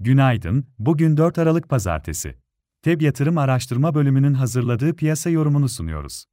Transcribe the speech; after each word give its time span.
Günaydın, 0.00 0.66
bugün 0.78 1.16
4 1.16 1.38
Aralık 1.38 1.68
Pazartesi. 1.68 2.34
TEB 2.82 3.00
Yatırım 3.00 3.38
Araştırma 3.38 3.94
Bölümünün 3.94 4.34
hazırladığı 4.34 4.96
piyasa 4.96 5.30
yorumunu 5.30 5.68
sunuyoruz. 5.68 6.24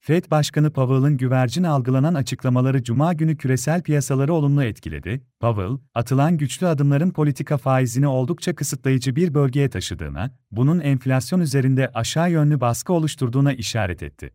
Fed 0.00 0.30
Başkanı 0.30 0.72
Powell'ın 0.72 1.16
güvercin 1.16 1.62
algılanan 1.62 2.14
açıklamaları 2.14 2.82
Cuma 2.82 3.12
günü 3.12 3.36
küresel 3.36 3.82
piyasaları 3.82 4.34
olumlu 4.34 4.64
etkiledi. 4.64 5.26
Powell, 5.40 5.78
atılan 5.94 6.36
güçlü 6.38 6.66
adımların 6.66 7.10
politika 7.10 7.58
faizini 7.58 8.06
oldukça 8.06 8.54
kısıtlayıcı 8.54 9.16
bir 9.16 9.34
bölgeye 9.34 9.70
taşıdığına, 9.70 10.30
bunun 10.50 10.80
enflasyon 10.80 11.40
üzerinde 11.40 11.90
aşağı 11.94 12.30
yönlü 12.30 12.60
baskı 12.60 12.92
oluşturduğuna 12.92 13.52
işaret 13.52 14.02
etti. 14.02 14.30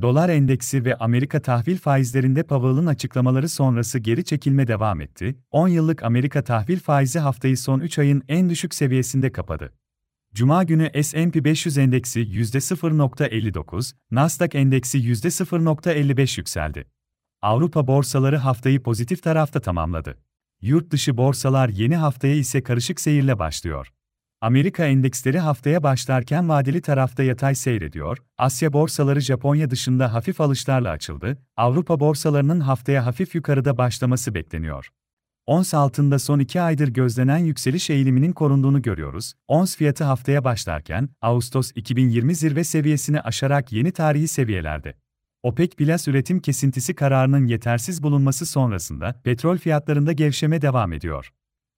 Dolar 0.00 0.28
endeksi 0.28 0.84
ve 0.84 0.96
Amerika 0.96 1.42
tahvil 1.42 1.78
faizlerinde 1.78 2.42
Powell'ın 2.42 2.86
açıklamaları 2.86 3.48
sonrası 3.48 3.98
geri 3.98 4.24
çekilme 4.24 4.66
devam 4.66 5.00
etti. 5.00 5.38
10 5.50 5.68
yıllık 5.68 6.02
Amerika 6.02 6.44
tahvil 6.44 6.78
faizi 6.78 7.18
haftayı 7.18 7.58
son 7.58 7.80
3 7.80 7.98
ayın 7.98 8.22
en 8.28 8.50
düşük 8.50 8.74
seviyesinde 8.74 9.32
kapadı. 9.32 9.72
Cuma 10.34 10.64
günü 10.64 11.02
S&P 11.02 11.44
500 11.44 11.78
endeksi 11.78 12.20
%0.59, 12.20 13.94
Nasdaq 14.10 14.58
endeksi 14.58 14.98
%0.55 14.98 16.40
yükseldi. 16.40 16.84
Avrupa 17.42 17.86
borsaları 17.86 18.36
haftayı 18.36 18.82
pozitif 18.82 19.22
tarafta 19.22 19.60
tamamladı. 19.60 20.18
Yurt 20.60 20.90
dışı 20.90 21.16
borsalar 21.16 21.68
yeni 21.68 21.96
haftaya 21.96 22.34
ise 22.34 22.62
karışık 22.62 23.00
seyirle 23.00 23.38
başlıyor. 23.38 23.92
Amerika 24.42 24.84
endeksleri 24.84 25.38
haftaya 25.38 25.82
başlarken 25.82 26.48
vadeli 26.48 26.80
tarafta 26.80 27.22
yatay 27.22 27.54
seyrediyor, 27.54 28.18
Asya 28.38 28.72
borsaları 28.72 29.20
Japonya 29.20 29.70
dışında 29.70 30.14
hafif 30.14 30.40
alışlarla 30.40 30.90
açıldı, 30.90 31.38
Avrupa 31.56 32.00
borsalarının 32.00 32.60
haftaya 32.60 33.06
hafif 33.06 33.34
yukarıda 33.34 33.78
başlaması 33.78 34.34
bekleniyor. 34.34 34.88
Ons 35.46 35.74
altında 35.74 36.18
son 36.18 36.38
iki 36.38 36.60
aydır 36.60 36.88
gözlenen 36.88 37.38
yükseliş 37.38 37.90
eğiliminin 37.90 38.32
korunduğunu 38.32 38.82
görüyoruz. 38.82 39.32
Ons 39.48 39.76
fiyatı 39.76 40.04
haftaya 40.04 40.44
başlarken, 40.44 41.08
Ağustos 41.20 41.70
2020 41.74 42.34
zirve 42.34 42.64
seviyesini 42.64 43.20
aşarak 43.20 43.72
yeni 43.72 43.92
tarihi 43.92 44.28
seviyelerde. 44.28 44.94
OPEC 45.42 45.70
Plus 45.76 46.08
üretim 46.08 46.40
kesintisi 46.40 46.94
kararının 46.94 47.46
yetersiz 47.46 48.02
bulunması 48.02 48.46
sonrasında 48.46 49.20
petrol 49.24 49.58
fiyatlarında 49.58 50.12
gevşeme 50.12 50.62
devam 50.62 50.92
ediyor. 50.92 51.32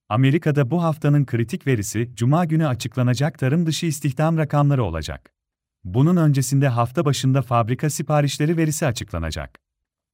Amerika'da 0.09 0.71
bu 0.71 0.83
haftanın 0.83 1.25
kritik 1.25 1.67
verisi, 1.67 2.11
Cuma 2.15 2.45
günü 2.45 2.67
açıklanacak 2.67 3.39
tarım 3.39 3.67
dışı 3.67 3.87
istihdam 3.87 4.39
rakamları 4.39 4.85
olacak. 4.85 5.31
Bunun 5.85 6.17
öncesinde 6.17 6.69
hafta 6.69 7.05
başında 7.05 7.43
fabrika 7.43 7.91
siparişleri 7.91 8.57
verisi 8.57 8.87
açıklanacak. 8.87 9.59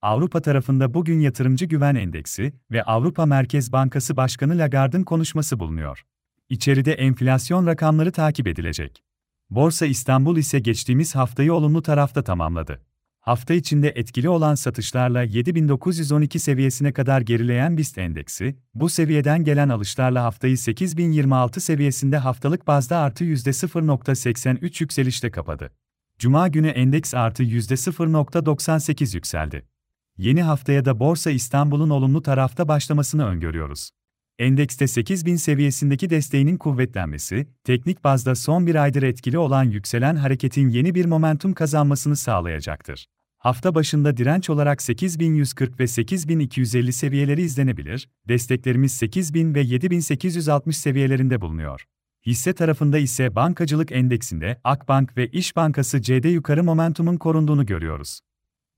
Avrupa 0.03 0.43
tarafında 0.43 0.95
bugün 0.95 1.21
yatırımcı 1.21 1.67
güven 1.67 1.95
endeksi 1.95 2.53
ve 2.71 2.83
Avrupa 2.83 3.27
Merkez 3.27 3.73
Bankası 3.73 4.17
Başkanı 4.17 4.59
Lagarde'ın 4.59 5.05
konuşması 5.05 5.59
bulunuyor. 5.59 6.05
İçeride 6.49 6.93
enflasyon 6.93 7.67
rakamları 7.67 8.13
takip 8.13 8.47
edilecek. 8.47 9.03
Borsa 9.51 9.87
İstanbul 9.87 10.37
ise 10.37 10.59
geçtiğimiz 10.59 11.15
haftayı 11.15 11.55
olumlu 11.55 11.83
tarafta 11.83 12.25
tamamladı. 12.25 12.81
Hafta 13.21 13.55
içinde 13.55 13.89
etkili 13.89 14.29
olan 14.29 14.55
satışlarla 14.55 15.23
7912 15.23 16.39
seviyesine 16.39 16.93
kadar 16.93 17.21
gerileyen 17.21 17.77
BIST 17.77 17.99
endeksi, 17.99 18.57
bu 18.75 18.89
seviyeden 18.89 19.45
gelen 19.45 19.69
alışlarla 19.69 20.25
haftayı 20.25 20.59
8026 20.59 21.61
seviyesinde 21.61 22.17
haftalık 22.17 22.67
bazda 22.67 22.99
artı 22.99 23.25
%0.83 23.25 24.83
yükselişte 24.83 25.31
kapadı. 25.31 25.73
Cuma 26.19 26.49
günü 26.49 26.69
endeks 26.69 27.15
artı 27.15 27.43
%0.98 27.43 29.15
yükseldi. 29.15 29.67
Yeni 30.19 30.43
haftaya 30.43 30.85
da 30.85 31.01
Borsa 31.01 31.31
İstanbul'un 31.31 31.91
olumlu 31.91 32.23
tarafta 32.23 32.69
başlamasını 32.69 33.27
öngörüyoruz. 33.27 33.91
Endekste 34.41 34.87
8000 34.87 35.37
seviyesindeki 35.37 36.11
desteğinin 36.11 36.57
kuvvetlenmesi, 36.57 37.47
teknik 37.65 38.05
bazda 38.05 38.35
son 38.35 38.67
bir 38.67 38.75
aydır 38.75 39.03
etkili 39.03 39.39
olan 39.39 39.65
yükselen 39.65 40.17
hareketin 40.17 40.69
yeni 40.69 40.95
bir 40.95 41.05
momentum 41.05 41.53
kazanmasını 41.53 42.17
sağlayacaktır. 42.17 43.07
Hafta 43.39 43.75
başında 43.75 44.17
direnç 44.17 44.51
olarak 44.51 44.83
8140 44.83 45.81
ve 45.81 45.87
8250 45.87 46.93
seviyeleri 46.93 47.43
izlenebilir, 47.43 48.09
desteklerimiz 48.29 48.93
8000 48.93 49.55
ve 49.55 49.61
7860 49.61 50.77
seviyelerinde 50.77 51.41
bulunuyor. 51.41 51.85
Hisse 52.27 52.53
tarafında 52.53 52.99
ise 52.99 53.35
bankacılık 53.35 53.93
endeksinde 53.93 54.61
Akbank 54.65 55.17
ve 55.17 55.29
İş 55.29 55.57
Bankası 55.57 56.03
C'de 56.03 56.29
yukarı 56.29 56.65
momentumun 56.65 57.17
korunduğunu 57.17 57.67
görüyoruz. 57.67 58.21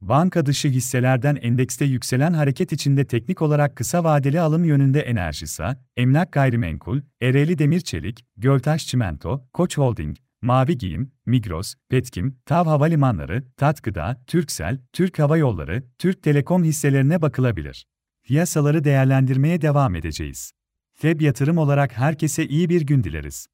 Banka 0.03 0.47
dışı 0.47 0.69
hisselerden 0.69 1.39
endekste 1.43 1.85
yükselen 1.85 2.33
hareket 2.33 2.73
içinde 2.73 3.05
teknik 3.05 3.43
olarak 3.43 3.77
kısa 3.77 4.05
vadeli 4.05 4.41
alım 4.41 4.65
yönünde 4.65 5.01
Enerjisa, 5.01 5.85
Emlak 5.97 6.33
Gayrimenkul, 6.33 7.01
Ereğli 7.21 7.59
Demir 7.59 7.81
Çelik, 7.81 8.25
Göltaş 8.37 8.87
Çimento, 8.87 9.49
Koç 9.53 9.79
Holding, 9.79 10.17
Mavi 10.41 10.79
Giyim, 10.79 11.13
Migros, 11.27 11.75
Petkim, 11.89 12.37
TAV 12.47 12.67
Havalimanları, 12.67 13.45
Tat 13.57 13.81
Türksel, 14.27 14.79
Türk 14.93 15.19
Hava 15.19 15.37
Yolları, 15.37 15.85
Türk 15.99 16.23
Telekom 16.23 16.65
hisselerine 16.65 17.23
bakılabilir. 17.23 17.87
Piyasaları 18.23 18.85
değerlendirmeye 18.85 19.61
devam 19.61 19.95
edeceğiz. 19.95 20.53
FEB 20.95 21.21
yatırım 21.21 21.59
olarak 21.59 21.93
herkese 21.93 22.47
iyi 22.47 22.69
bir 22.69 22.81
gün 22.81 23.05
dileriz. 23.05 23.49